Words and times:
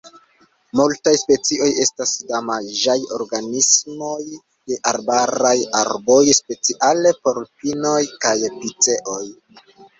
Multaj 0.77 1.11
specioj 1.23 1.67
estas 1.83 2.13
damaĝaj 2.31 2.95
organismoj 3.19 4.17
de 4.33 4.79
arbaraj 4.95 5.55
arboj, 5.83 6.19
speciale 6.41 7.15
por 7.23 7.41
pinoj 7.55 8.03
kaj 8.27 8.37
piceoj. 8.61 9.25